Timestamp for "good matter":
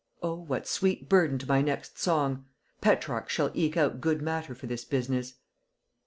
4.01-4.55